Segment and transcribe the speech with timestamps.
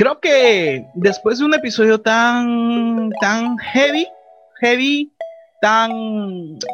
[0.00, 4.08] creo que después de un episodio tan, tan heavy,
[4.58, 5.12] heavy,
[5.60, 5.90] tan,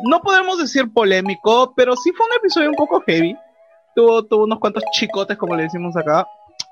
[0.09, 3.37] no podemos decir polémico, pero sí fue un episodio un poco heavy.
[3.97, 6.25] Tuvo, tuvo unos cuantos chicotes, como le decimos acá,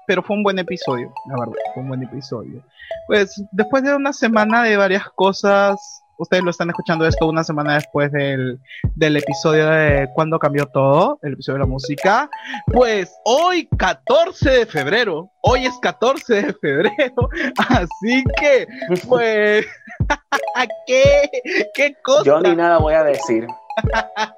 [0.07, 2.63] pero fue un buen episodio, la verdad, fue un buen episodio.
[3.09, 7.75] Pues después de una semana de varias cosas, ustedes lo están escuchando esto una semana
[7.75, 8.59] después del,
[8.95, 12.31] del episodio de cuando cambió todo, el episodio de la música.
[12.73, 17.29] Pues hoy, 14 de febrero, hoy es 14 de febrero,
[17.69, 18.67] así que,
[19.09, 19.67] pues,
[20.87, 21.31] ¿qué,
[21.75, 22.25] qué cosa?
[22.25, 23.47] Yo ni nada voy a decir.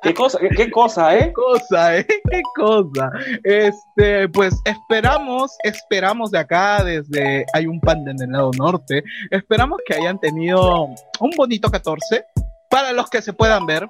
[0.03, 1.27] ¿Qué cosa, qué, cosa, eh?
[1.27, 2.07] ¿Qué cosa, eh?
[2.07, 3.11] ¿Qué cosa?
[3.45, 9.95] Este, pues esperamos, esperamos de acá, desde hay un pan del lado norte, esperamos que
[9.95, 10.87] hayan tenido
[11.21, 12.25] un bonito 14
[12.71, 13.89] para los que se puedan ver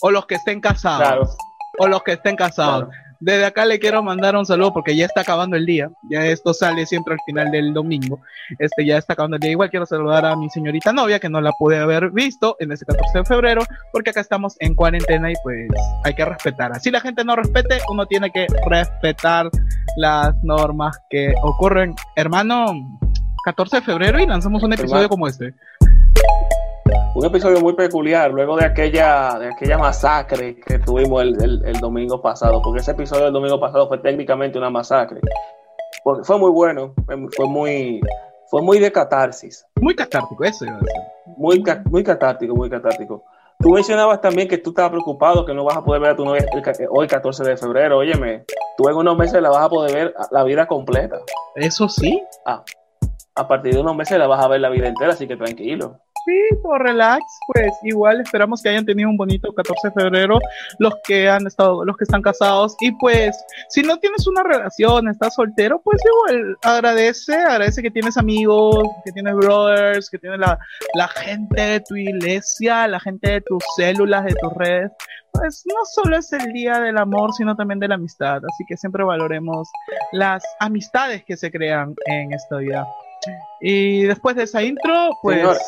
[0.00, 1.36] o los que estén casados.
[1.78, 2.88] O los que estén casados.
[3.20, 5.90] Desde acá le quiero mandar un saludo porque ya está acabando el día.
[6.10, 8.20] Ya esto sale siempre al final del domingo.
[8.58, 9.50] Este ya está acabando el día.
[9.50, 12.86] Igual quiero saludar a mi señorita novia que no la pude haber visto en ese
[12.86, 15.68] 14 de febrero porque acá estamos en cuarentena y pues
[16.04, 16.72] hay que respetar.
[16.72, 19.50] Así la gente no respete, uno tiene que respetar
[19.96, 21.94] las normas que ocurren.
[22.16, 22.98] Hermano,
[23.44, 25.54] 14 de febrero y lanzamos un episodio como este
[27.14, 32.20] un episodio muy peculiar luego de aquella, de aquella masacre que tuvimos el, el, domingo
[32.22, 35.20] pasado, porque ese episodio del domingo pasado fue técnicamente una masacre.
[36.22, 38.00] fue muy bueno, fue muy,
[38.48, 39.66] fue muy de catarsis.
[39.80, 41.02] Muy catártico, eso iba a decir.
[41.36, 43.24] Muy, muy catártico, muy catártico.
[43.58, 46.24] Tú mencionabas también que tú estabas preocupado que no vas a poder ver a tu
[46.24, 46.46] novia
[46.90, 47.98] hoy 14 de febrero.
[47.98, 48.44] Óyeme,
[48.76, 51.18] tú en unos meses la vas a poder ver la vida completa.
[51.56, 52.22] Eso sí.
[52.46, 52.64] Ah,
[53.34, 55.98] a partir de unos meses la vas a ver la vida entera, así que tranquilo.
[56.26, 60.38] Sí, por relax, pues igual esperamos que hayan tenido un bonito 14 de febrero
[60.78, 65.08] los que han estado, los que están casados y pues si no tienes una relación,
[65.08, 70.58] estás soltero, pues igual agradece, agradece que tienes amigos, que tienes brothers, que tienes la,
[70.94, 74.92] la gente de tu iglesia, la gente de tus células, de tus redes,
[75.32, 78.76] pues no solo es el día del amor, sino también de la amistad, así que
[78.76, 79.68] siempre valoremos
[80.12, 82.86] las amistades que se crean en esta vida.
[83.60, 85.58] Y después de esa intro, pues...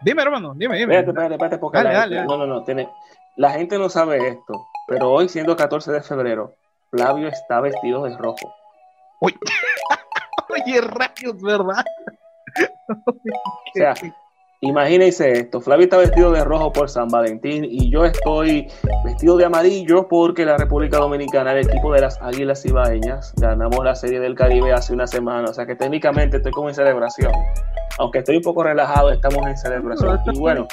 [0.00, 0.98] Dime, hermano, dime, dime.
[0.98, 2.64] Espérate, espérate, espérate, dale, dale, No, no, no.
[2.64, 2.88] Tiene...
[3.36, 6.54] La gente no sabe esto, pero hoy, siendo 14 de febrero,
[6.90, 8.54] Flavio está vestido de rojo.
[9.20, 9.34] Uy.
[10.50, 11.84] Oye, rayos, ¿verdad?
[13.06, 13.14] o
[13.74, 13.94] sea,
[14.68, 18.68] imagínense esto: Flavio está vestido de rojo por San Valentín y yo estoy
[19.04, 23.94] vestido de amarillo porque la República Dominicana, el equipo de las Águilas Ibaeñas, ganamos la
[23.94, 25.50] Serie del Caribe hace una semana.
[25.50, 27.32] O sea que técnicamente estoy como en celebración
[27.98, 30.20] aunque estoy un poco relajado, estamos en celebración.
[30.32, 30.66] y bueno,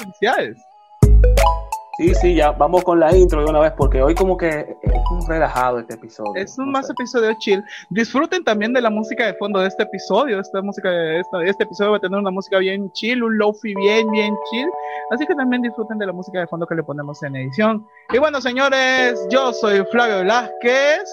[2.02, 4.92] sí, sí, ya vamos con la intro de una vez, porque hoy como que es
[5.10, 6.32] un relajado este episodio.
[6.34, 7.62] Es un más episodio chill.
[7.90, 10.40] Disfruten también de la música de fondo de este episodio.
[10.40, 14.10] Esta música este, este episodio va a tener una música bien chill, un lofi bien,
[14.10, 14.68] bien chill.
[15.10, 17.86] Así que también disfruten de la música de fondo que le ponemos en edición.
[18.12, 21.04] Y bueno, señores, yo soy Flavio Velázquez.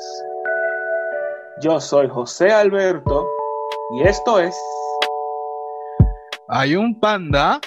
[1.61, 3.27] Yo soy José Alberto.
[3.91, 4.55] Y esto es
[6.47, 7.59] hay un panda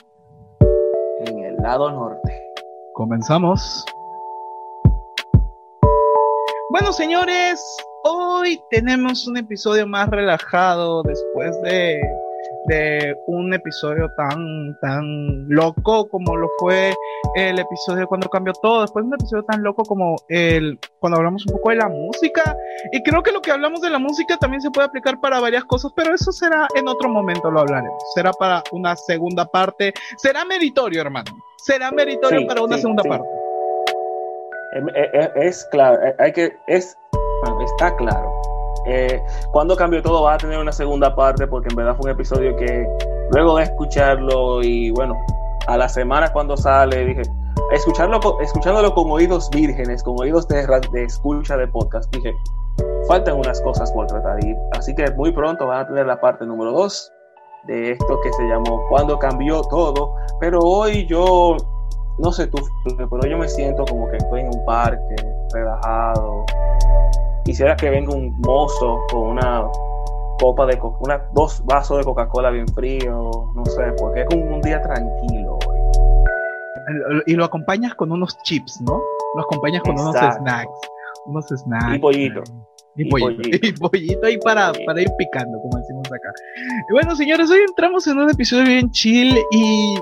[1.25, 2.52] en el lado norte.
[2.95, 3.85] Comenzamos.
[6.71, 7.61] Bueno, señores,
[8.05, 12.01] hoy tenemos un episodio más relajado después de
[12.67, 16.95] de un episodio tan, tan loco como lo fue
[17.35, 21.45] el episodio cuando cambió todo, después de un episodio tan loco como el cuando hablamos
[21.47, 22.57] un poco de la música.
[22.93, 25.65] Y creo que lo que hablamos de la música también se puede aplicar para varias
[25.65, 28.03] cosas, pero eso será en otro momento, lo hablaremos.
[28.15, 29.93] Será para una segunda parte.
[30.19, 31.33] Será meritorio, hermano.
[31.63, 33.29] Será meritorio para una segunda parte.
[34.73, 36.99] Em, eh, eh, es, claro, eh, hay que, es,
[37.65, 38.33] está claro.
[38.87, 42.17] Eh, cuando cambió todo va a tener una segunda parte porque en verdad fue un
[42.17, 42.85] episodio que
[43.31, 45.17] luego de escucharlo y bueno,
[45.69, 47.23] a la semana cuando sale dije,
[47.71, 52.35] escucharlo, escuchándolo con oídos vírgenes, con oídos de, de escucha de podcast, dije,
[53.07, 56.45] faltan unas cosas por tratar y así que muy pronto van a tener la parte
[56.45, 57.13] número 2
[57.65, 61.57] de esto que se llamó Cuando cambió todo, pero hoy yo
[62.19, 65.17] no sé tú, pero yo me siento como que estoy en un parque,
[65.53, 66.45] relajado,
[67.45, 69.67] quisiera que venga un mozo con una
[70.39, 74.61] copa de una, dos vasos de Coca-Cola bien frío, no sé, porque es como un
[74.61, 75.59] día tranquilo.
[77.27, 79.01] Y lo acompañas con unos chips, ¿no?
[79.37, 80.71] Lo acompañas con unos snacks.
[81.27, 81.95] Unos snacks.
[81.95, 82.43] Y pollito.
[82.97, 83.43] Y, pollito.
[83.63, 85.79] Y pollito ahí para, para ir picando, como
[86.15, 86.33] acá.
[86.89, 89.97] Y bueno, señores, hoy entramos en un episodio bien chill y,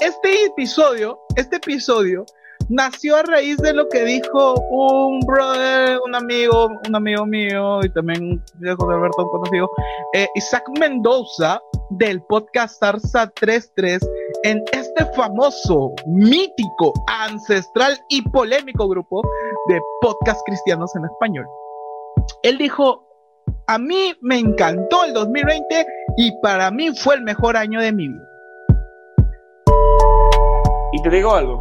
[0.00, 2.24] este episodio, este episodio
[2.68, 7.92] nació a raíz de lo que dijo un brother, un amigo, un amigo mío y
[7.92, 9.68] también José Alberto, un conocido,
[10.12, 11.60] eh, Isaac Mendoza
[11.90, 13.98] del podcast Arsa 33
[14.44, 19.22] en este famoso, mítico, ancestral y polémico grupo
[19.68, 21.46] de podcast cristianos en español.
[22.42, 23.07] Él dijo,
[23.68, 25.86] a mí me encantó el 2020
[26.16, 28.24] y para mí fue el mejor año de mi vida.
[30.92, 31.60] Y te digo algo.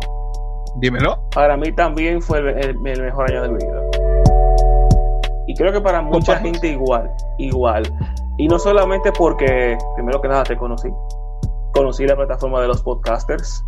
[0.77, 1.19] Dímelo.
[1.35, 3.81] Para mí también fue el, mejor año de mi vida.
[5.47, 7.83] Y creo que para mucha gente igual, igual.
[8.37, 10.89] Y no solamente porque, primero que nada, te conocí.
[11.73, 13.61] Conocí la plataforma de los podcasters.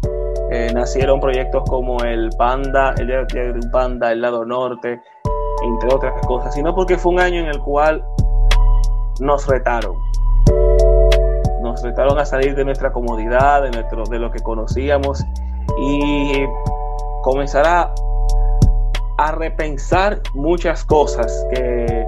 [0.51, 5.01] Eh, nacieron proyectos como el Panda, el de Panda, el Lado Norte,
[5.61, 8.03] entre otras cosas, sino porque fue un año en el cual
[9.19, 9.95] nos retaron.
[11.61, 15.23] Nos retaron a salir de nuestra comodidad, de, nuestro, de lo que conocíamos
[15.81, 16.45] y
[17.21, 17.93] comenzar a,
[19.33, 22.05] repensar muchas cosas que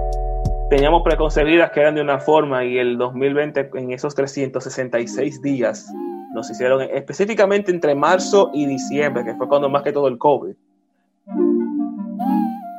[0.69, 5.91] teníamos preconcebidas que eran de una forma y el 2020 en esos 366 días
[6.33, 10.55] nos hicieron específicamente entre marzo y diciembre, que fue cuando más que todo el COVID,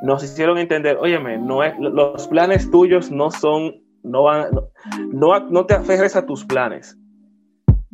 [0.03, 4.47] nos hicieron entender, óyeme, no es, los planes tuyos no son, no van,
[5.11, 6.97] no, no, te aferres a tus planes,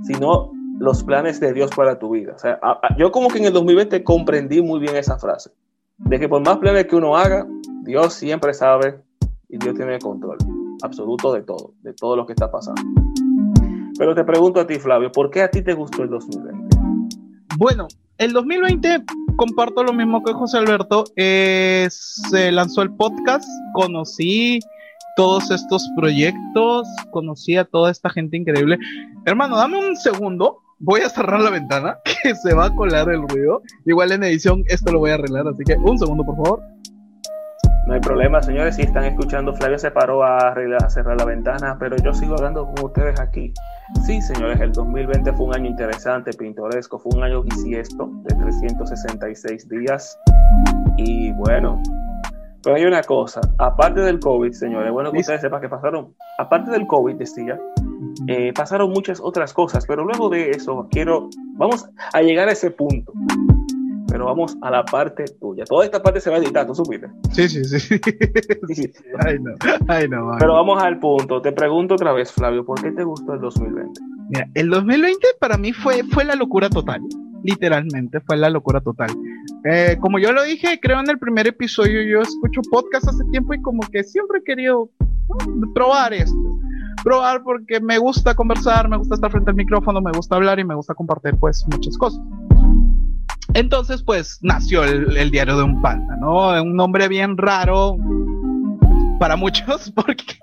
[0.04, 2.34] sino los planes de Dios para tu vida.
[2.36, 2.60] O sea,
[2.98, 5.52] yo como que en el 2020 comprendí muy bien esa frase,
[5.98, 7.48] de que por más planes que uno haga,
[7.84, 9.02] Dios siempre sabe
[9.48, 10.38] y Dios tiene el control
[10.82, 12.82] absoluto de todo, de todo lo que está pasando.
[13.98, 16.78] Pero te pregunto a ti, Flavio, ¿por qué a ti te gustó el 2020?
[17.58, 19.04] Bueno, el 2020
[19.36, 21.04] comparto lo mismo que José Alberto.
[21.16, 24.60] se lanzó el podcast, conocí
[25.20, 28.80] todos estos proyectos, conocí a toda esta gente increíble.
[29.26, 30.60] Hermano, dame un segundo.
[30.78, 33.62] Voy a cerrar la ventana, que se va a colar el ruido.
[33.86, 36.62] Igual en edición esto lo voy a arreglar, así que un segundo, por favor.
[37.86, 41.26] No hay problema, señores, si están escuchando, Flavio se paró a, arreglar, a cerrar la
[41.26, 43.52] ventana, pero yo sigo hablando con ustedes aquí.
[44.06, 49.68] Sí, señores, el 2020 fue un año interesante, pintoresco, fue un año bisiesto de 366
[49.68, 50.18] días.
[50.96, 51.82] Y bueno,
[52.64, 56.72] pero hay una cosa, aparte del COVID, señores, bueno que ustedes sepan que pasaron, aparte
[56.72, 57.60] del COVID, decía,
[58.28, 62.72] eh, pasaron muchas otras cosas, pero luego de eso quiero, vamos a llegar a ese
[62.72, 63.14] punto
[64.10, 65.64] pero vamos a la parte tuya.
[65.66, 67.08] Toda esta parte se va a editar, ¿tú supiste?
[67.32, 68.00] Sí, sí, sí.
[69.26, 69.54] Ay, no.
[69.88, 70.36] Ay, no.
[70.40, 71.42] Pero vamos al punto.
[71.42, 74.02] Te pregunto otra vez, Flavio, ¿por qué te gustó el 2020?
[74.30, 77.02] Mira, el 2020 para mí fue, fue la locura total.
[77.44, 79.10] Literalmente fue la locura total.
[79.66, 83.54] Eh, como yo lo dije, creo en el primer episodio, yo escucho podcast hace tiempo
[83.54, 84.90] y como que siempre he querido
[85.74, 86.60] probar esto
[87.04, 90.64] probar porque me gusta conversar, me gusta estar frente al micrófono, me gusta hablar y
[90.64, 92.22] me gusta compartir pues muchas cosas.
[93.56, 96.50] Entonces, pues nació el, diario de un panda, ¿no?
[96.62, 97.98] Un nombre bien raro
[99.20, 100.40] para muchos, porque,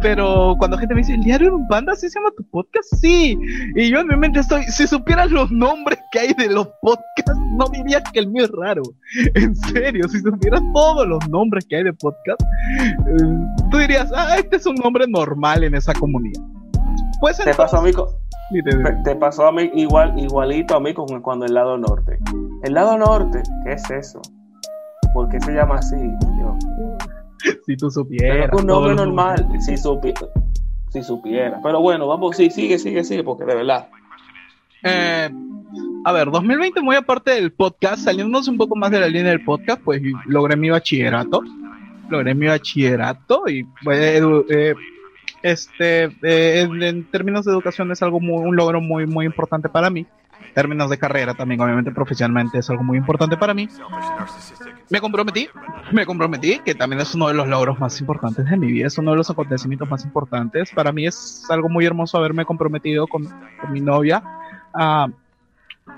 [0.00, 2.94] pero cuando gente me dice, ¿el diario de un panda así se llama tu podcast?
[3.00, 3.38] Sí.
[3.76, 7.40] Y yo en mi mente estoy, si supieras los nombres que hay de los podcasts,
[7.56, 8.82] no dirías que el mío es raro.
[9.34, 14.36] En serio, si supieras todos los nombres que hay de podcast, eh, tú dirías, ah,
[14.38, 16.42] este es un nombre normal en esa comunidad.
[17.20, 18.08] Pues entonces, ¿Te pasó, amigo?
[19.04, 22.18] Te pasó a mí igual, igualito a mí con cuando el lado norte.
[22.62, 24.20] El lado norte, ¿qué es eso?
[25.12, 25.96] ¿Por qué se llama así?
[27.66, 28.50] Si tú supieras.
[28.52, 30.20] un nombre normal, si, supiera,
[30.90, 31.60] si supiera.
[31.62, 33.88] Pero bueno, vamos, sí, sigue, sigue, sigue, porque de verdad.
[34.82, 35.30] Eh,
[36.04, 39.44] a ver, 2020, muy aparte del podcast, saliéndonos un poco más de la línea del
[39.44, 41.42] podcast, pues logré mi bachillerato.
[42.08, 44.74] Logré mi bachillerato y pues, eh,
[45.42, 49.90] este, eh, en, términos de educación es algo muy, un logro muy, muy importante para
[49.90, 50.06] mí.
[50.54, 53.68] Términos de carrera también, obviamente profesionalmente es algo muy importante para mí.
[54.90, 55.48] Me comprometí,
[55.92, 58.96] me comprometí, que también es uno de los logros más importantes de mi vida, es
[58.98, 60.70] uno de los acontecimientos más importantes.
[60.74, 63.28] Para mí es algo muy hermoso haberme comprometido con,
[63.70, 64.22] mi novia.
[64.72, 65.08] Ah,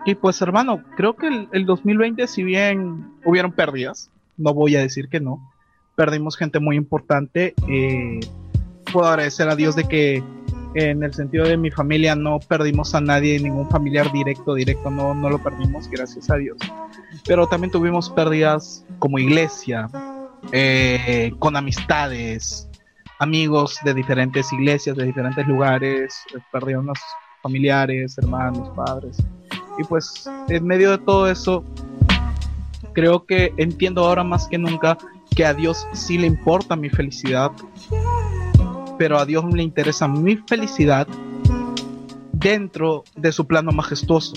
[0.04, 4.80] y pues hermano, creo que el, el 2020, si bien hubieron pérdidas, no voy a
[4.80, 5.40] decir que no,
[5.98, 7.54] perdimos gente muy importante.
[7.68, 8.20] Eh,
[8.92, 10.22] puedo agradecer a Dios de que
[10.74, 15.14] en el sentido de mi familia no perdimos a nadie, ningún familiar directo, directo, no,
[15.14, 16.58] no lo perdimos, gracias a Dios.
[17.26, 19.88] Pero también tuvimos pérdidas como iglesia,
[20.52, 22.68] eh, con amistades,
[23.18, 26.14] amigos de diferentes iglesias, de diferentes lugares,
[26.52, 26.98] perdimos
[27.42, 29.16] familiares, hermanos, padres.
[29.78, 31.64] Y pues en medio de todo eso,
[32.92, 34.98] creo que entiendo ahora más que nunca
[35.34, 37.52] que a Dios sí le importa mi felicidad
[38.98, 41.06] pero a Dios le interesa mi felicidad
[42.32, 44.34] dentro de su plano majestuoso,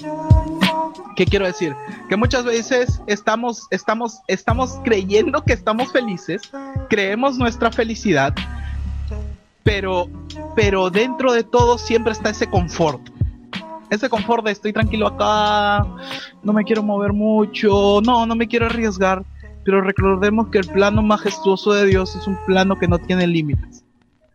[1.15, 1.75] ¿Qué quiero decir?
[2.09, 6.41] Que muchas veces estamos, estamos, estamos creyendo que estamos felices,
[6.89, 8.33] creemos nuestra felicidad,
[9.63, 10.07] pero,
[10.55, 13.01] pero dentro de todo siempre está ese confort.
[13.89, 15.85] Ese confort de estoy tranquilo acá,
[16.43, 19.23] no me quiero mover mucho, no, no me quiero arriesgar,
[19.65, 23.80] pero recordemos que el plano majestuoso de Dios es un plano que no tiene límites.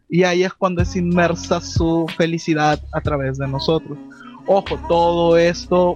[0.09, 3.99] Y ahí es cuando es inmersa su felicidad a través de nosotros.
[4.47, 5.95] Ojo, todo esto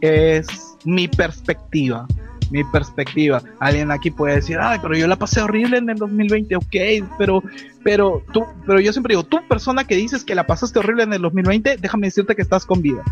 [0.00, 2.06] es mi perspectiva.
[2.50, 3.40] Mi perspectiva.
[3.60, 7.44] Alguien aquí puede decir, ay, pero yo la pasé horrible en el 2020, ok, pero,
[7.84, 11.12] pero tú, pero yo siempre digo, tú persona que dices que la pasaste horrible en
[11.12, 13.02] el 2020, déjame decirte que estás con vida.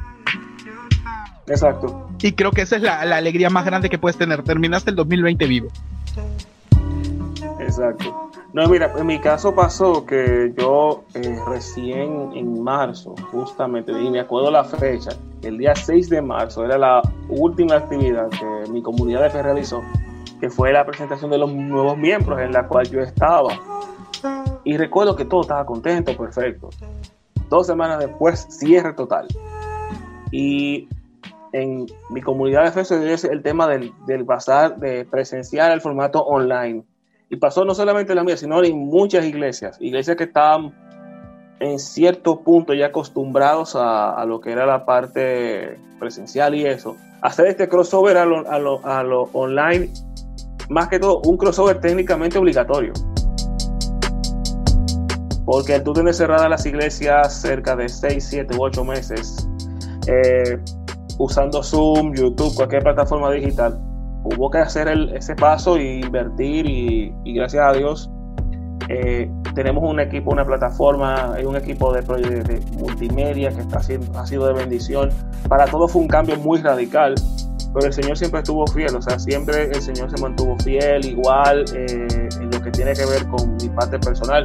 [1.46, 2.10] Exacto.
[2.20, 4.42] Y creo que esa es la, la alegría más grande que puedes tener.
[4.42, 5.68] Terminaste el 2020 vivo.
[7.60, 8.27] Exacto.
[8.54, 14.20] No, mira, en mi caso pasó que yo eh, recién en marzo, justamente, y me
[14.20, 15.10] acuerdo la fecha,
[15.42, 19.82] el día 6 de marzo era la última actividad que mi comunidad de fe realizó,
[20.40, 23.52] que fue la presentación de los nuevos miembros en la cual yo estaba.
[24.64, 26.70] Y recuerdo que todo estaba contento, perfecto.
[27.50, 29.26] Dos semanas después, cierre total.
[30.30, 30.88] Y
[31.52, 35.82] en mi comunidad de fe se dio el tema del, del pasar de presenciar el
[35.82, 36.84] formato online
[37.30, 40.74] y pasó no solamente en la mía, sino en muchas iglesias, iglesias que estaban
[41.60, 46.96] en cierto punto ya acostumbrados a, lo que era la parte presencial y eso.
[47.20, 49.90] Hacer este crossover a lo, a lo, a lo online,
[50.70, 52.92] más que todo un crossover técnicamente obligatorio.
[55.44, 59.48] Porque tú tienes cerradas las iglesias cerca de 6, 7 u 8 meses,
[60.06, 60.58] eh,
[61.18, 63.87] usando Zoom, YouTube, cualquier plataforma digital
[64.36, 68.10] hubo que hacer ese paso e invertir y, gracias a Dios
[68.88, 74.46] eh, tenemos un equipo, una plataforma, un equipo de, de, multimedia que está ha sido
[74.46, 75.10] de bendición.
[75.48, 77.14] Para todos fue un cambio muy radical,
[77.74, 81.64] pero el Señor siempre estuvo fiel, o sea, siempre el Señor se mantuvo fiel, igual
[81.74, 84.44] eh, en lo que tiene que ver con mi parte personal.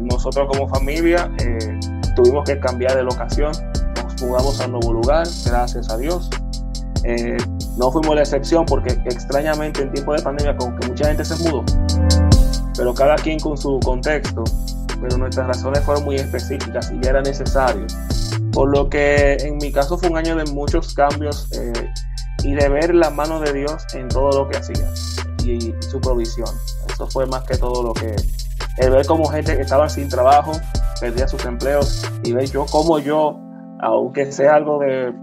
[0.00, 1.78] Nosotros como familia eh,
[2.16, 3.52] tuvimos que cambiar de locación,
[4.02, 6.30] nos mudamos a un nuevo lugar, gracias a Dios.
[7.08, 7.36] Eh,
[7.78, 11.36] no fuimos la excepción porque extrañamente en tiempo de pandemia como que mucha gente se
[11.36, 11.64] mudó,
[12.76, 14.42] pero cada quien con su contexto,
[15.00, 17.86] pero nuestras razones fueron muy específicas y ya era necesario.
[18.52, 21.92] Por lo que en mi caso fue un año de muchos cambios eh,
[22.42, 24.92] y de ver la mano de Dios en todo lo que hacía
[25.44, 26.48] y, su provisión.
[26.92, 28.16] Eso fue más que todo lo que...
[28.78, 30.52] El ver cómo gente estaba sin trabajo
[31.00, 33.38] perdía sus empleos y ver yo como yo,
[33.80, 35.14] aunque sea algo de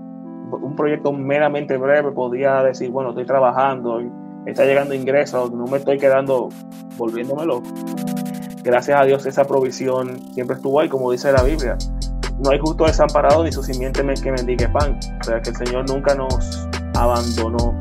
[0.62, 4.01] un proyecto meramente breve, podía decir, bueno, estoy trabajando,
[4.45, 6.50] está llegando ingresos, no me estoy quedando
[6.98, 7.67] volviéndome loco.
[8.63, 11.77] Gracias a Dios esa provisión siempre estuvo ahí, como dice la Biblia.
[12.39, 14.98] No hay justo desamparado ni su simiente que mendigue pan.
[15.22, 17.75] O sea que el Señor nunca nos abandonó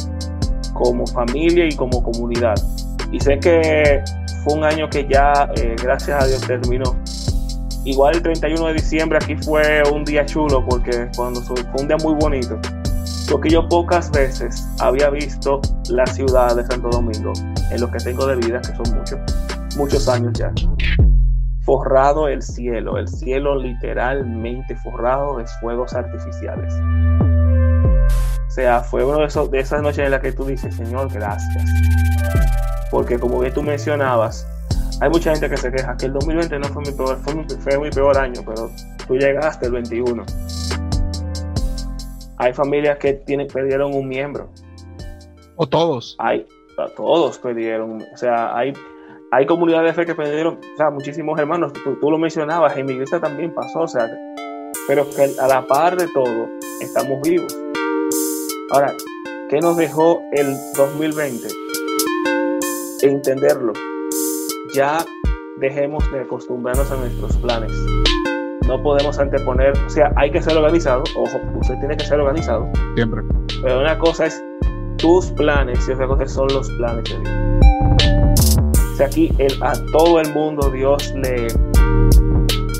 [0.75, 2.57] como familia y como comunidad.
[3.13, 4.03] Y sé que
[4.43, 6.97] fue un año que ya, eh, gracias a Dios, terminó
[7.85, 11.97] Igual el 31 de diciembre aquí fue un día chulo porque cuando fue un día
[11.97, 12.57] muy bonito.
[13.29, 17.33] Porque yo pocas veces había visto la ciudad de Santo Domingo
[17.71, 19.19] en lo que tengo de vida, que son muchos,
[19.77, 20.53] muchos años ya.
[21.65, 26.73] Forrado el cielo, el cielo literalmente forrado de fuegos artificiales.
[28.47, 31.65] O sea, fue uno de, de esas noches en las que tú dices, Señor, gracias.
[32.91, 34.47] Porque como bien tú mencionabas,
[35.03, 37.35] hay mucha gente que se queja que el 2020 no fue mi peor, fue
[37.81, 38.71] mi, peor año, pero
[39.05, 40.25] tú llegaste el 21.
[42.37, 44.51] Hay familias que tienen, perdieron un miembro.
[45.57, 46.15] O todos.
[46.21, 46.47] Hay,
[46.97, 48.01] todos perdieron.
[48.15, 48.75] O sea, hay,
[49.33, 51.73] hay comunidades de fe que perdieron, o sea, muchísimos hermanos.
[51.73, 54.09] Tú, tú lo mencionabas, en mi iglesia también pasó, o sea,
[54.87, 56.49] pero que a la par de todo,
[56.81, 57.53] estamos vivos.
[58.71, 58.93] Ahora,
[59.51, 61.49] ¿qué nos dejó el 2020?
[63.03, 63.73] Entenderlo
[64.75, 65.05] ya
[65.59, 67.73] dejemos de acostumbrarnos a nuestros planes.
[68.67, 72.69] No podemos anteponer, o sea, hay que ser organizado, ojo, usted tiene que ser organizado.
[72.95, 73.23] Siempre.
[73.63, 74.43] Pero una cosa es
[74.97, 78.57] tus planes y otra cosa son los planes de Dios.
[78.93, 81.49] O sea, aquí el, a todo el mundo Dios le,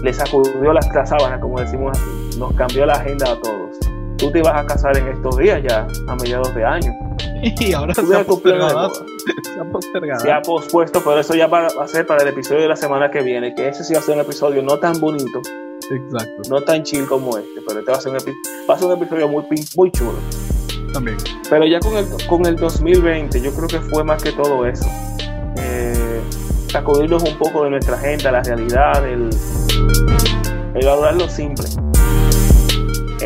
[0.03, 3.79] le sacudió las sábanas, como decimos aquí, nos cambió la agenda a todos.
[4.23, 6.93] Tú te ibas a casar en estos días ya, a mediados de año
[7.43, 8.93] y ahora se ha, postergado,
[10.21, 13.11] se ha pospuesto, pero eso ya va a ser para el episodio de la semana
[13.11, 15.41] que viene, que ese sí va a ser un episodio no tan bonito,
[15.91, 16.43] Exacto.
[16.49, 18.19] no tan chill como este, pero este va a ser un,
[18.71, 19.45] va a ser un episodio muy,
[19.77, 20.15] muy chulo.
[20.93, 21.17] También.
[21.51, 24.87] Pero ya con el, con el 2020, yo creo que fue más que todo eso.
[25.57, 26.21] Eh,
[26.69, 29.31] sacudirnos un poco de nuestra agenda, la realidad, el,
[30.75, 31.67] el valorar lo simple,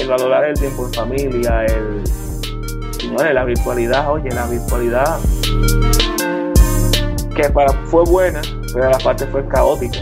[0.07, 2.05] el valorar el tiempo en familia, el
[3.17, 5.19] Vale, la virtualidad, oye, la virtualidad
[7.35, 8.41] que para, fue buena,
[8.73, 9.99] pero la parte fue caótica.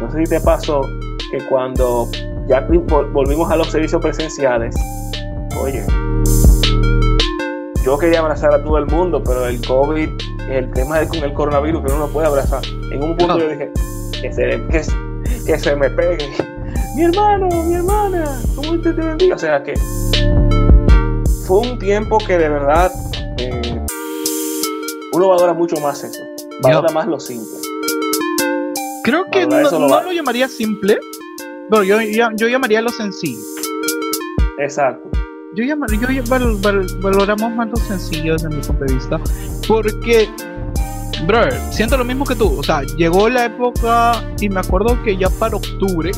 [0.00, 0.82] No sé si te pasó
[1.30, 2.08] que cuando
[2.46, 2.66] ya
[3.12, 4.74] volvimos a los servicios presenciales,
[5.60, 5.84] oye,
[7.84, 10.08] yo quería abrazar a todo el mundo, pero el COVID,
[10.50, 12.62] el tema de con el coronavirus, que uno no puede abrazar.
[12.90, 13.70] En un punto yo dije,
[14.20, 14.62] que se,
[15.46, 16.18] que, se me pegue.
[16.96, 19.34] Mi hermano, mi hermana, ¿cómo te, te bendiga?
[19.34, 19.74] O sea que
[21.46, 22.90] fue un tiempo que de verdad
[23.36, 23.84] eh,
[25.12, 26.18] uno valora mucho más eso,
[26.62, 27.58] valora más lo simple.
[29.04, 30.98] Creo que no, lo, llamaría simple,
[31.68, 33.44] pero yo, yo, llamaría lo sencillo.
[34.58, 35.10] Exacto.
[35.54, 36.22] Yo, llamaría, yo
[37.02, 39.20] valoramos más lo sencillo desde mi punto de vista,
[39.68, 40.30] porque
[41.24, 42.58] Brother, siento lo mismo que tú.
[42.58, 46.12] O sea, llegó la época y me acuerdo que ya para octubre,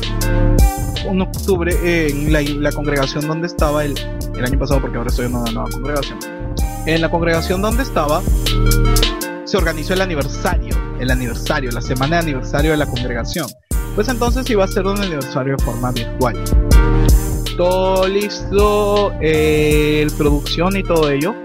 [1.05, 3.95] en octubre, en la, congregación donde estaba el,
[4.35, 6.19] el, año pasado, porque ahora estoy en una nueva congregación.
[6.85, 8.21] En la congregación donde estaba,
[9.45, 13.47] se organizó el aniversario, el aniversario, la semana de aniversario de la congregación.
[13.95, 16.35] Pues entonces iba a ser un aniversario de forma virtual.
[17.57, 21.35] Todo listo, eh, producción y todo ello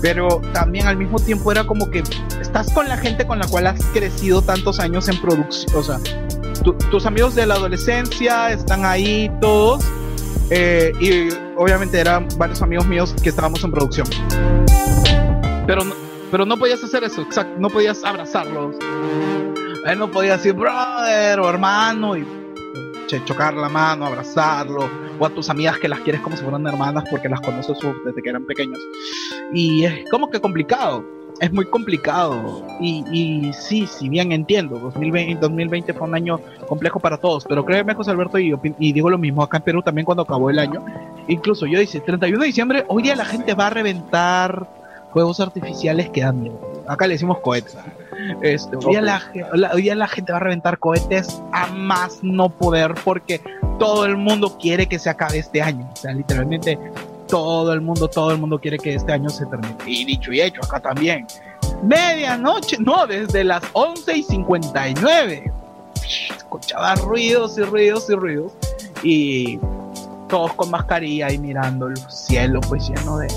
[0.00, 2.02] pero también al mismo tiempo era como que
[2.40, 5.98] estás con la gente con la cual has crecido tantos años en producción, o sea,
[6.62, 9.84] tus amigos de la adolescencia están ahí todos,
[10.50, 14.06] eh, y obviamente eran varios amigos míos que estábamos en producción.
[15.66, 15.94] Pero no,
[16.30, 17.26] pero no podías hacer eso,
[17.58, 18.76] no podías abrazarlos.
[19.86, 22.26] Él no podía decir brother o hermano y
[23.24, 24.88] chocar la mano, abrazarlo,
[25.18, 28.22] o a tus amigas que las quieres como si fueran hermanas porque las conoces desde
[28.22, 28.78] que eran pequeños.
[29.52, 31.04] Y es como que complicado,
[31.40, 32.64] es muy complicado.
[32.80, 37.64] Y, y sí, si bien entiendo, 2020, 2020 fue un año complejo para todos, pero
[37.64, 40.58] créeme, José Alberto, y, y digo lo mismo acá en Perú también cuando acabó el
[40.58, 40.84] año.
[41.28, 44.66] Incluso yo dice, 31 de diciembre, hoy día la gente va a reventar
[45.12, 46.60] juegos artificiales que dan miedo.
[46.86, 47.76] Acá le decimos cohetes.
[48.42, 49.22] Este, hoy, día la,
[49.94, 53.40] la gente va a reventar cohetes a más no poder porque
[53.78, 55.88] todo el mundo quiere que se acabe este año.
[55.92, 56.78] O sea, literalmente
[57.28, 59.76] todo el mundo, todo el mundo quiere que este año se termine.
[59.86, 61.26] Y dicho y hecho, acá también.
[61.82, 65.52] Medianoche, no, desde las 11 y 59.
[66.36, 68.52] Escuchaba ruidos y ruidos y ruidos.
[69.02, 69.60] Y
[70.28, 73.28] todos con mascarilla y mirando el cielo pues lleno de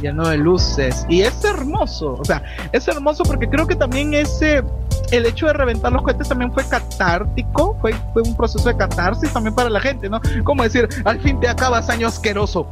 [0.00, 4.64] lleno de luces y es hermoso, o sea, es hermoso porque creo que también ese
[5.10, 9.32] el hecho de reventar los cohetes también fue catártico, fue, fue un proceso de catarsis
[9.32, 10.20] también para la gente, ¿no?
[10.44, 12.66] Como decir, al fin te acabas año asqueroso.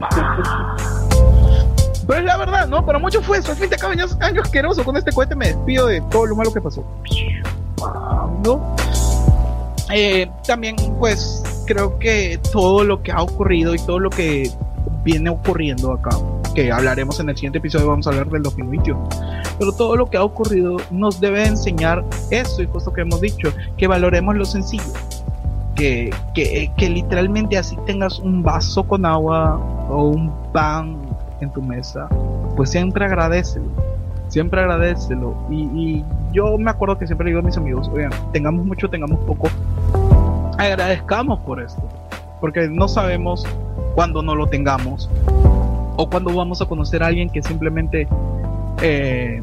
[2.06, 2.84] Pero es la verdad, ¿no?
[2.84, 5.86] Para muchos fue eso, al fin te acabas año, asqueroso, con este cohete me despido
[5.86, 6.84] de todo lo malo que pasó.
[8.44, 8.74] ¿No?
[9.92, 14.50] Eh, también pues creo que todo lo que ha ocurrido y todo lo que
[15.04, 16.10] viene ocurriendo acá,
[16.54, 19.08] que hablaremos en el siguiente episodio, vamos a hablar del 2021.
[19.58, 23.52] Pero todo lo que ha ocurrido nos debe enseñar eso y justo que hemos dicho,
[23.76, 24.82] que valoremos lo sencillo.
[25.80, 29.56] Que, que, que literalmente así tengas un vaso con agua
[29.88, 30.94] o un pan
[31.40, 32.06] en tu mesa,
[32.54, 33.64] pues siempre agradecelo.
[34.28, 35.34] Siempre agradecelo.
[35.48, 39.18] Y, y yo me acuerdo que siempre digo a mis amigos, oigan, tengamos mucho, tengamos
[39.20, 39.48] poco,
[40.58, 41.82] agradezcamos por esto.
[42.42, 43.46] Porque no sabemos
[43.94, 45.08] cuando no lo tengamos
[45.96, 48.08] o cuando vamos a conocer a alguien que simplemente
[48.82, 49.42] eh,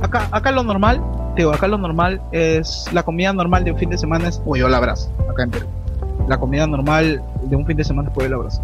[0.00, 1.02] acá acá lo normal
[1.36, 4.66] digo acá lo normal es la comida normal de un fin de semana es pollo
[4.66, 5.66] a la brasa acá en Perú
[6.28, 8.62] la comida normal de un fin de semana la brasa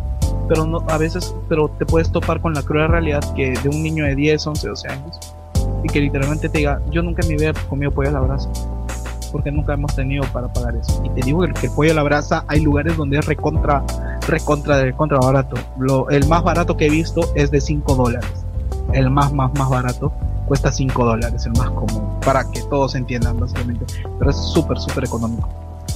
[0.49, 3.83] pero no, a veces pero te puedes topar con la cruel realidad que de un
[3.83, 5.21] niño de 10 11 12 años
[5.83, 8.21] y que literalmente te diga yo nunca en mi vida he comido pollo a la
[8.21, 8.51] brasa
[9.35, 11.03] porque nunca hemos tenido para pagar eso.
[11.05, 13.85] Y te digo que el pollo a la hay lugares donde es recontra,
[14.29, 15.57] recontra, recontra barato.
[15.77, 18.31] Lo, el más barato que he visto es de 5 dólares.
[18.93, 20.13] El más, más, más barato
[20.47, 23.85] cuesta 5 dólares, el más común, para que todos entiendan básicamente.
[24.21, 25.49] Pero es súper, súper económico.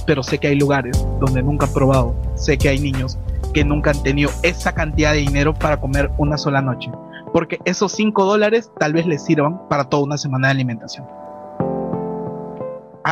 [0.09, 2.15] Pero sé que hay lugares donde nunca he probado.
[2.33, 3.19] Sé que hay niños
[3.53, 6.89] que nunca han tenido esa cantidad de dinero para comer una sola noche.
[7.31, 11.05] Porque esos 5 dólares tal vez les sirvan para toda una semana de alimentación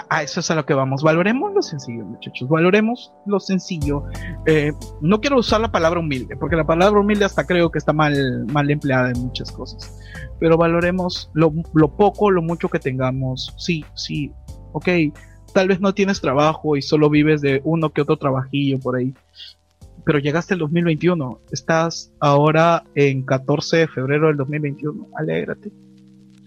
[0.10, 1.04] a, eso es a lo que vamos.
[1.04, 2.50] Valoremos lo sencillo, muchachos.
[2.50, 4.04] Valoremos lo sencillo.
[4.46, 7.94] Eh, no quiero usar la palabra humilde, porque la palabra humilde hasta creo que está
[7.94, 9.98] mal, mal empleada en muchas cosas.
[10.40, 13.54] Pero valoremos lo, lo poco, lo mucho que tengamos.
[13.58, 14.32] Sí, sí,
[14.74, 14.88] ok.
[15.54, 19.14] Tal vez no tienes trabajo y solo vives de uno que otro trabajillo por ahí.
[20.04, 21.40] Pero llegaste el 2021.
[21.52, 25.08] Estás ahora en 14 de febrero del 2021.
[25.18, 25.72] Alégrate.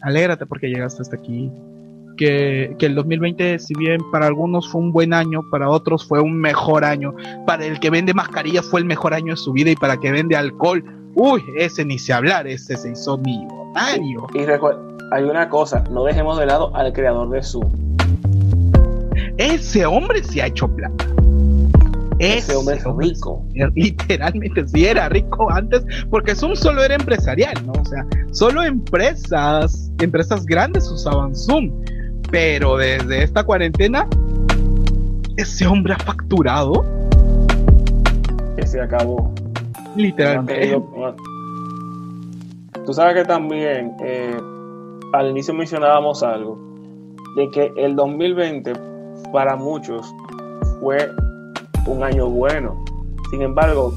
[0.03, 1.51] Alégrate porque llegaste hasta aquí
[2.17, 6.39] que, el 2020, si bien para algunos fue un buen año, para otros fue un
[6.39, 7.15] mejor año.
[7.47, 10.01] Para el que vende mascarillas fue el mejor año de su vida y para el
[10.01, 10.85] que vende alcohol
[11.15, 14.27] uy, ese ni se hablar, ese se hizo millonario.
[14.35, 14.47] Y, y
[15.13, 17.90] hay una cosa, no dejemos de lado al creador de Zoom.
[19.41, 21.07] Ese hombre se ha hecho plata.
[22.19, 23.43] Ese, hombre es rico.
[23.75, 27.73] Literalmente, sí era rico antes, porque Zoom solo era empresarial, ¿no?
[27.73, 31.73] O sea, solo empresas, empresas grandes usaban Zoom.
[32.31, 34.07] Pero desde esta cuarentena,
[35.39, 36.85] ese hombre ha facturado.
[38.59, 39.33] Que se acabó.
[39.97, 40.79] Literalmente.
[42.85, 44.37] Tú sabes que también eh,
[45.15, 46.59] al inicio mencionábamos algo
[47.37, 48.90] de que el 2020
[49.33, 50.13] para muchos
[50.81, 51.11] fue
[51.87, 52.85] un año bueno.
[53.31, 53.95] Sin embargo,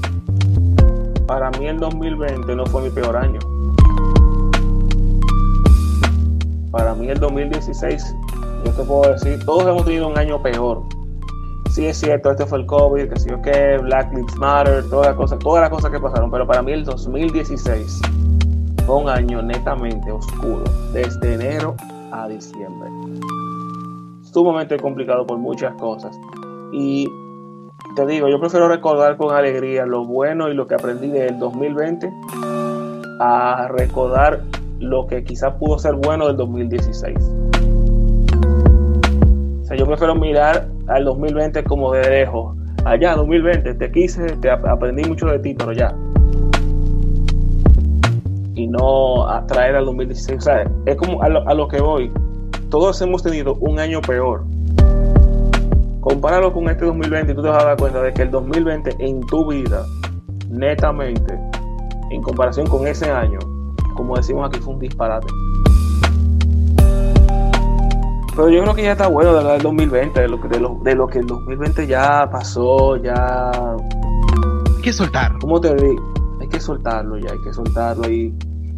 [1.26, 3.38] para mí el 2020 no fue mi peor año.
[6.70, 8.14] Para mí el 2016,
[8.64, 10.82] yo te puedo decir, todos hemos tenido un año peor.
[11.70, 15.08] Sí es cierto, este fue el COVID, que sí o qué, Black Lives Matter, todas
[15.08, 18.00] las cosas, todas las cosas que pasaron, pero para mí el 2016
[18.86, 21.74] fue un año netamente oscuro, desde enero
[22.12, 22.90] a diciembre.
[24.34, 26.18] Sumamente complicado por muchas cosas.
[26.72, 27.08] Y
[27.94, 32.12] te digo, yo prefiero recordar con alegría lo bueno y lo que aprendí del 2020
[33.20, 34.40] a recordar
[34.80, 37.16] lo que quizás pudo ser bueno del 2016.
[39.62, 42.56] O sea, yo prefiero mirar al 2020 como de lejos.
[42.84, 45.94] Allá, 2020, te quise, te aprendí mucho de ti, pero ya.
[48.56, 50.38] Y no atraer al 2016.
[50.38, 52.10] O sea, es como a lo, a lo que voy.
[52.70, 54.44] Todos hemos tenido un año peor
[56.04, 58.96] compáralo con este 2020 y tú te vas a dar cuenta de que el 2020
[58.98, 59.86] en tu vida,
[60.50, 61.34] netamente,
[62.10, 63.38] en comparación con ese año,
[63.96, 65.26] como decimos aquí, fue un disparate.
[68.36, 70.80] Pero yo creo que ya está bueno de hablar del 2020, de lo, de, lo,
[70.84, 73.50] de lo que el 2020 ya pasó, ya...
[74.76, 75.38] Hay que soltar.
[75.40, 76.12] ¿Cómo te digo?
[76.38, 78.10] Hay que soltarlo ya, hay que soltarlo.
[78.10, 78.34] Y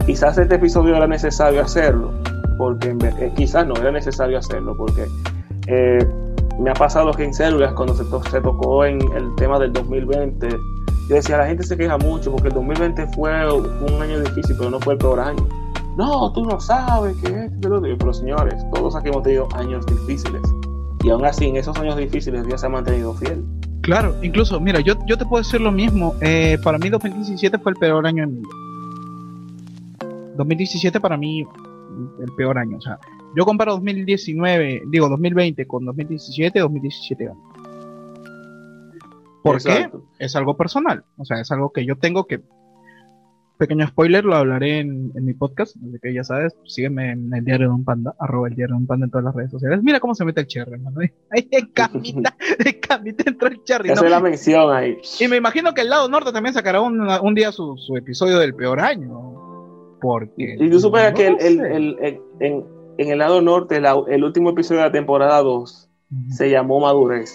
[0.07, 2.13] quizás este episodio era necesario hacerlo,
[2.57, 5.07] porque eh, quizás no era necesario hacerlo, porque
[5.67, 5.99] eh,
[6.59, 10.49] me ha pasado que en células, cuando se, se, tocó en el tema del 2020,
[10.49, 14.71] yo decía, la gente se queja mucho porque el 2020 fue un año difícil, pero
[14.71, 15.47] no fue el peor año.
[15.97, 20.43] No, tú no sabes que es, pero, pero señores, todos aquí hemos tenido años difíciles.
[21.05, 23.45] Y aún así, en esos años difíciles, Dios se ha mantenido fiel.
[23.83, 26.15] Claro, incluso, mira, yo, yo te puedo decir lo mismo.
[26.21, 28.51] Eh, para mí 2017 fue el peor año en mi vida.
[30.37, 31.47] 2017 para mí
[32.21, 32.79] el peor año.
[32.79, 32.99] O sea,
[33.37, 37.57] yo comparo 2019, digo 2020 con 2017, 2017 ganó.
[39.47, 39.89] ¿Por qué?
[40.19, 41.05] Es algo personal.
[41.17, 42.41] O sea, es algo que yo tengo que.
[43.59, 45.77] Pequeño spoiler, lo hablaré en, mi podcast.
[45.77, 48.81] Así que ya sabes, sígueme en el diario de un panda, arroba el diario de
[48.81, 49.83] un panda en todas las redes sociales.
[49.83, 51.01] Mira cómo se mete el cherry, hermano.
[51.31, 53.91] Ahí en camita, en camita entró el cherry.
[53.91, 54.99] Es la mención ahí.
[55.21, 58.81] Y me imagino que el lado norte también sacará un, día su, episodio del peor
[58.81, 59.36] año.
[60.07, 60.57] Porque.
[60.61, 62.65] Y tú superas que el, en,
[62.97, 65.91] en el lado norte, el último episodio de la temporada 2
[66.29, 67.35] se llamó Madurez.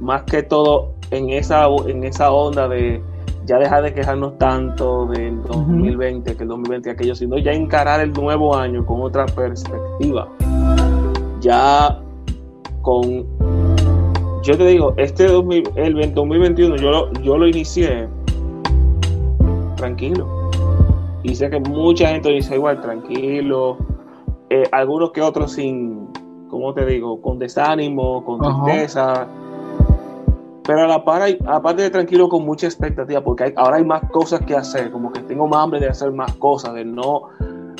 [0.00, 3.02] Más que todo en esa, en esa onda de
[3.44, 8.12] ya dejar de quejarnos tanto del 2020, que el 2020 aquello, sino ya encarar el
[8.12, 10.28] nuevo año con otra perspectiva.
[11.40, 12.00] Ya
[12.82, 13.26] con,
[14.44, 18.08] yo te digo, este el 2021 yo lo, yo lo inicié
[19.76, 20.43] tranquilo
[21.24, 23.78] y sé que mucha gente dice igual, tranquilo.
[24.50, 26.06] Eh, algunos que otros sin,
[26.48, 27.20] ¿cómo te digo?
[27.22, 29.26] Con desánimo, con tristeza.
[30.66, 34.40] Pero a la par, aparte de tranquilo, con mucha expectativa, porque ahora hay más cosas
[34.42, 37.22] que hacer, como que tengo más hambre de hacer más cosas, de no,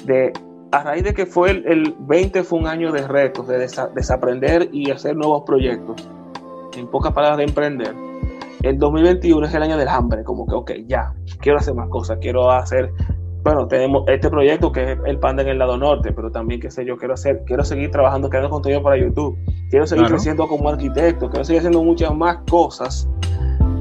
[0.04, 0.32] de,
[0.72, 4.90] a raíz de que fue el, 20 fue un año de retos, de desaprender y
[4.90, 6.08] hacer nuevos proyectos,
[6.76, 7.94] en pocas palabras de emprender.
[8.62, 12.18] El 2021 es el año del hambre, como que, ok, ya, quiero hacer más cosas,
[12.20, 12.90] quiero hacer
[13.44, 16.70] bueno, tenemos este proyecto que es el Panda en el lado norte, pero también, qué
[16.70, 19.36] sé yo, quiero hacer, quiero seguir trabajando, creando contenido para YouTube,
[19.68, 23.06] quiero seguir creciendo como arquitecto, quiero seguir haciendo muchas más cosas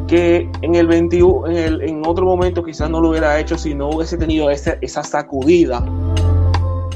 [0.07, 3.73] que en el 21, en, el, en otro momento quizás no lo hubiera hecho si
[3.73, 5.81] no hubiese tenido ese, esa sacudida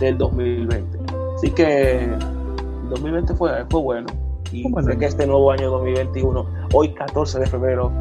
[0.01, 0.99] del 2020.
[1.35, 4.07] Así que el 2020 fue, fue bueno.
[4.51, 7.93] Y sé que este nuevo año 2021, hoy 14 de febrero,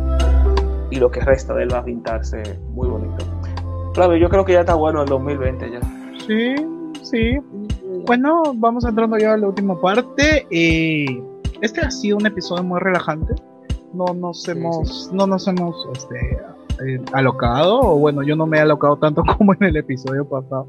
[0.91, 3.26] y lo que resta de él va a pintarse muy bonito.
[3.97, 5.81] Claro, yo creo que ya está bueno el 2020 ya.
[6.27, 6.55] Sí,
[7.03, 7.39] sí.
[8.05, 10.47] Bueno, vamos entrando ya a la última parte.
[10.51, 11.07] Eh,
[11.63, 13.35] este ha sido un episodio muy relajante.
[13.95, 16.39] No nos hemos, no nos hemos este,
[16.87, 20.69] eh, alocado, o bueno, yo no me he alocado tanto como en el episodio pasado.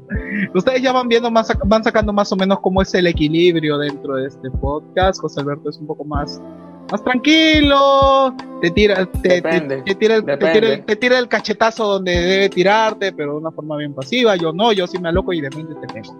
[0.54, 4.14] Ustedes ya van viendo más, van sacando más o menos cómo es el equilibrio dentro
[4.14, 5.20] de este podcast.
[5.20, 6.40] José Alberto es un poco más
[6.90, 11.18] más tranquilo, te tira, te, te, Depende, te tira, el- te tira el- te tira
[11.18, 14.36] el cachetazo donde debe tirarte, pero de una forma bien pasiva.
[14.36, 16.16] Yo no, yo sí me aloco y de repente te pego.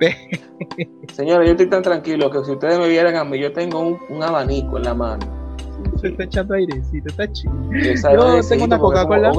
[1.14, 3.98] Señores, yo estoy tan tranquilo que si ustedes me vieran a mí, yo tengo un,
[4.08, 5.26] un abanico en la mano.
[6.00, 7.52] Se está echando airecito, está chido.
[7.72, 9.32] Yo tengo una Coca-Cola.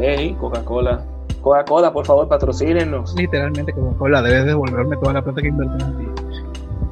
[0.00, 1.02] Ey, Coca-Cola.
[1.42, 3.14] Coca-Cola, por favor, patrocínenos.
[3.16, 6.04] Literalmente, Coca-Cola, debes devolverme toda la plata que invertí en ti.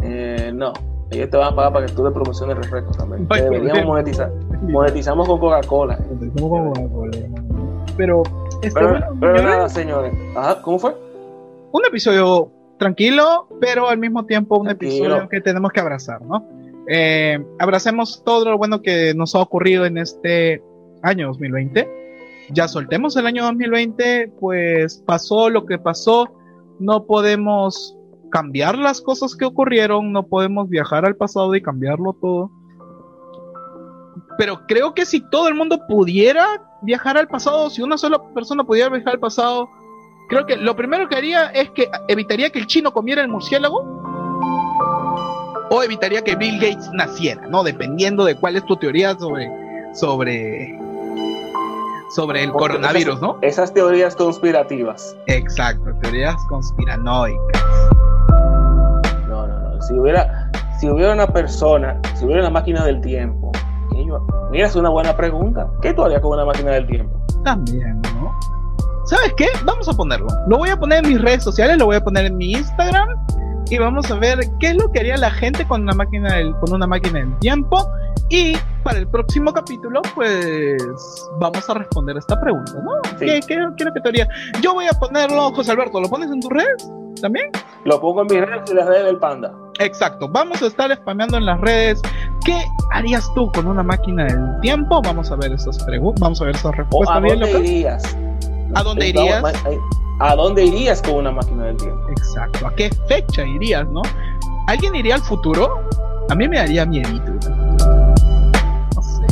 [0.03, 0.73] Eh, no,
[1.17, 3.27] ellos te van a pagar para que tú le promociones refrescos también.
[3.31, 3.87] Ay, Deberíamos joder.
[3.87, 4.33] monetizar.
[4.63, 5.99] Monetizamos con Coca-Cola.
[6.11, 7.85] Empezamos con Coca-Cola, hermano.
[7.97, 8.23] Pero,
[8.63, 10.15] este, Pero, bueno, pero señores, nada, señores.
[10.37, 10.95] Ajá, ¿cómo fue?
[11.73, 14.93] un episodio tranquilo, pero al mismo tiempo un Tranquilo.
[14.93, 16.49] episodio que tenemos que abrazar, ¿no?
[16.89, 20.63] Eh, abracemos todo lo bueno que nos ha ocurrido en este
[21.03, 21.89] año 2020.
[22.51, 26.31] Ya soltemos el año 2020, pues pasó lo que pasó.
[26.79, 27.94] No podemos
[28.35, 32.51] cambiar las cosas que ocurrieron, no podemos viajar al pasado y cambiarlo todo.
[34.39, 36.45] Pero creo que si todo el mundo pudiera
[36.83, 39.69] viajar al pasado, si una sola persona pudiera viajar al pasado,
[40.29, 43.79] creo que lo primero que haría es que evitaría que el chino comiera el murciélago
[45.71, 47.63] o evitaría que Bill Gates naciera, ¿no?
[47.63, 49.49] Dependiendo de cuál es tu teoría sobre
[49.95, 50.77] sobre
[52.11, 53.39] sobre el Porque coronavirus, esas- ¿no?
[53.43, 55.17] Esas teorías conspirativas.
[55.29, 57.63] Exacto, teorías conspiranoicas.
[59.89, 63.53] Si hubiera, si hubiera una persona, si hubiera una máquina del tiempo,
[63.91, 65.69] ¿qué yo- mira, es una buena pregunta.
[65.83, 67.19] ¿Qué tú harías con una máquina del tiempo?
[67.45, 68.33] También, ¿no?
[69.07, 69.47] ¿Sabes qué?
[69.65, 70.27] Vamos a ponerlo.
[70.49, 73.09] Lo voy a poner en mis redes sociales, lo voy a poner en mi Instagram
[73.71, 76.55] y vamos a ver qué es lo que haría la gente con una máquina del,
[76.57, 77.87] con una máquina del tiempo.
[78.31, 80.77] Y para el próximo capítulo, pues
[81.39, 82.93] vamos a responder esta pregunta, ¿no?
[83.19, 83.27] Sí.
[83.27, 84.29] ¿Qué, qué, qué es lo que te haría?
[84.63, 87.51] Yo voy a ponerlo, José Alberto, ¿lo pones en tus redes también?
[87.85, 89.53] Lo pongo en mis redes y las redes del panda.
[89.81, 92.01] Exacto, vamos a estar spameando en las redes.
[92.45, 92.57] ¿Qué
[92.93, 95.01] harías tú con una máquina del tiempo?
[95.03, 98.17] Vamos a ver esas preguntas, vamos a ver esas ¿O respuestas a dónde irías?
[98.75, 99.43] ¿A dónde irías?
[99.43, 99.53] ma-
[100.21, 102.09] ¿A dónde irías con una máquina del tiempo?
[102.11, 104.03] Exacto, ¿a qué fecha irías, no?
[104.69, 105.81] ¿Alguien iría al futuro?
[106.31, 107.33] A mí me daría miedito.
[107.51, 109.03] ¿no?
[109.03, 109.27] Sé.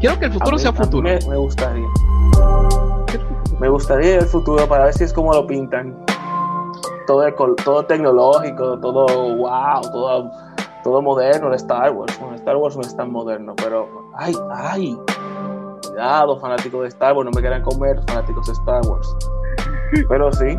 [0.00, 1.02] Quiero que el futuro mí- sea futuro.
[1.08, 1.86] Me, me gustaría.
[3.60, 5.96] Me gustaría al futuro para ver si es como lo pintan.
[7.08, 7.24] Todo,
[7.64, 10.30] todo tecnológico, todo wow, todo,
[10.84, 12.20] todo moderno de Star Wars.
[12.20, 14.98] Bueno, Star Wars no es tan moderno, pero ay, ay.
[15.88, 19.16] Cuidado, fanáticos de Star Wars, no me quieran comer, fanáticos de Star Wars.
[20.06, 20.58] Pero sí,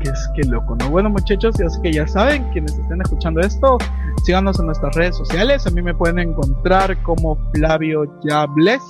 [0.00, 0.90] Que es que loco, ¿no?
[0.90, 3.78] Bueno, muchachos, así que ya saben, quienes estén escuchando esto,
[4.24, 5.64] síganos en nuestras redes sociales.
[5.64, 8.82] A mí me pueden encontrar como Flavio Yables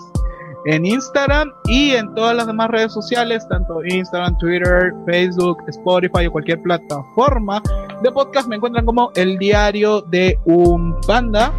[0.67, 6.33] en Instagram y en todas las demás redes sociales, tanto Instagram, Twitter, Facebook, Spotify o
[6.33, 7.63] cualquier plataforma
[8.03, 8.49] de podcast.
[8.49, 11.53] Me encuentran como el diario de un panda.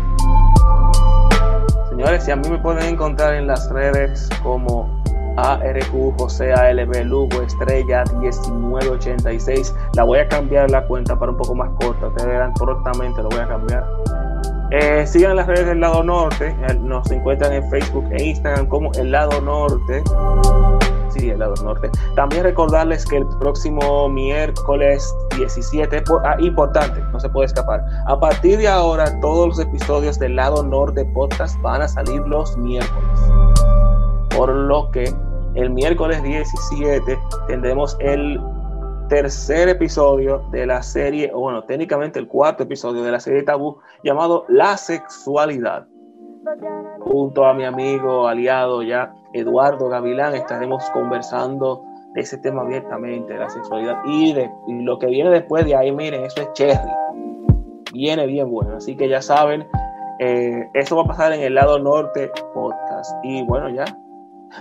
[1.89, 5.01] señores, si a mí me pueden encontrar en las redes como
[5.37, 11.55] ARQ José ALB Lugo Estrella 1986, la voy a cambiar la cuenta para un poco
[11.55, 12.07] más corta.
[12.07, 13.85] Ustedes verán correctamente, lo voy a cambiar.
[14.71, 18.91] Eh, sigan las redes del lado norte, eh, nos encuentran en Facebook e Instagram como
[18.93, 20.01] el lado norte.
[21.09, 21.89] Sí, el lado norte.
[22.15, 27.83] También recordarles que el próximo miércoles 17, por- ah, importante, no se puede escapar.
[28.07, 32.55] A partir de ahora, todos los episodios del lado norte podcast van a salir los
[32.57, 33.19] miércoles.
[34.37, 35.13] Por lo que
[35.55, 38.39] el miércoles 17 tendremos el
[39.11, 43.79] tercer episodio de la serie, o bueno, técnicamente el cuarto episodio de la serie Tabú,
[44.05, 45.85] llamado La Sexualidad.
[47.01, 53.39] Junto a mi amigo, aliado ya, Eduardo Gavilán, estaremos conversando de ese tema abiertamente, de
[53.39, 56.91] la sexualidad y de y lo que viene después de ahí, miren, eso es cherry.
[57.91, 59.67] Viene bien bueno, así que ya saben,
[60.19, 63.13] eh, eso va a pasar en el lado norte podcast.
[63.25, 63.83] Y bueno, ya.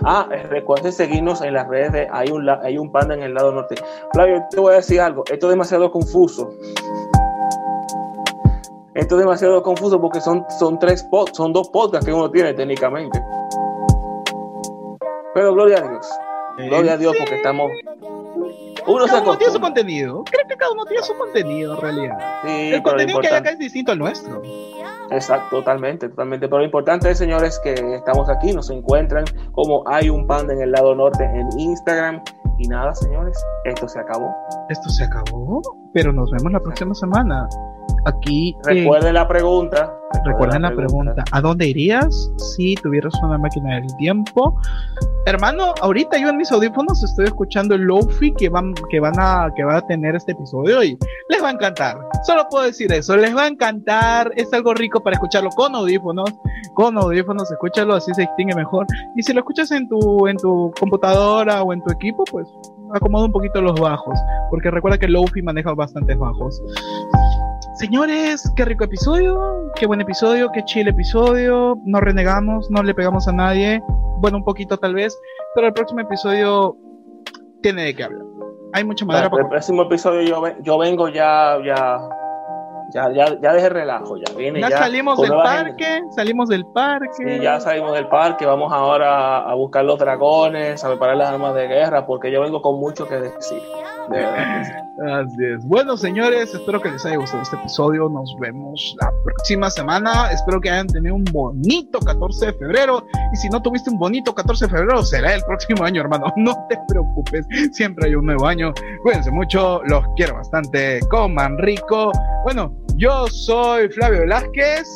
[0.03, 3.33] Ah, eh, recuerden seguirnos en las redes de hay un, hay un panda en el
[3.33, 3.75] lado norte.
[4.13, 6.49] Flavio, te voy a decir algo, esto es demasiado confuso.
[8.93, 12.53] Esto es demasiado confuso porque son, son tres pod- son dos podcasts que uno tiene
[12.53, 13.21] técnicamente.
[15.33, 16.09] Pero gloria a Dios.
[16.57, 17.71] Gloria a Dios porque estamos.
[18.87, 20.23] Uno Cada uno tiene su contenido.
[20.29, 22.17] Creo que cada uno tiene su contenido en realidad.
[22.45, 24.41] Sí, El contenido que hay acá es distinto al nuestro.
[25.11, 26.47] Exacto, totalmente, totalmente.
[26.47, 30.61] Pero lo importante es, señores, que estamos aquí, nos encuentran como hay un panda en
[30.61, 32.23] el lado norte en Instagram.
[32.57, 34.33] Y nada, señores, esto se acabó.
[34.69, 35.61] Esto se acabó,
[35.93, 37.47] pero nos vemos la próxima semana.
[38.05, 38.55] Aquí.
[38.67, 39.93] en- Recuerden la pregunta.
[40.25, 44.55] Recuerden la pregunta, ¿a dónde irías si tuvieras una máquina del tiempo?
[45.25, 49.51] Hermano, ahorita yo en mis audífonos estoy escuchando el Lofi que van, que van a,
[49.55, 50.97] que va a tener este episodio y
[51.29, 51.97] les va a encantar.
[52.25, 56.29] Solo puedo decir eso, les va a encantar, es algo rico para escucharlo con audífonos,
[56.73, 58.85] con audífonos, escúchalo, así se distingue mejor.
[59.15, 62.47] Y si lo escuchas en tu, en tu computadora o en tu equipo, pues
[62.93, 64.19] acomoda un poquito los bajos,
[64.49, 66.61] porque recuerda que Lofi maneja bastantes bajos.
[67.81, 71.79] Señores, qué rico episodio, qué buen episodio, qué chile episodio.
[71.83, 73.81] No renegamos, no le pegamos a nadie.
[74.19, 75.19] Bueno, un poquito tal vez,
[75.55, 76.77] pero el próximo episodio
[77.63, 78.21] tiene de qué hablar.
[78.73, 79.31] Hay mucha madera.
[79.33, 82.07] El, el próximo episodio yo, yo vengo ya, ya
[82.93, 84.59] ya, ya, ya dejé relajo, ya viene.
[84.59, 87.07] Ya, salimos del parque, salimos del parque.
[87.13, 91.55] Sí, ya salimos del parque, vamos ahora a buscar los dragones, a preparar las armas
[91.55, 93.61] de guerra, porque yo vengo con mucho que decir.
[95.01, 95.65] Así es.
[95.65, 98.09] Bueno, señores, espero que les haya gustado este episodio.
[98.09, 100.31] Nos vemos la próxima semana.
[100.31, 103.05] Espero que hayan tenido un bonito 14 de febrero.
[103.33, 106.31] Y si no tuviste un bonito 14 de febrero, será el próximo año, hermano.
[106.41, 108.73] No te preocupes, siempre hay un nuevo año.
[109.03, 110.99] Cuídense mucho, los quiero bastante.
[111.09, 112.11] Coman rico.
[112.43, 114.87] Bueno, yo soy Flavio Velázquez.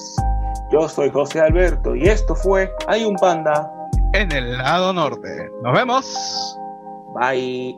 [0.71, 3.71] Yo soy José Alberto y esto fue Hay un panda
[4.13, 5.49] en el lado norte.
[5.61, 6.57] Nos vemos.
[7.15, 7.75] Bye.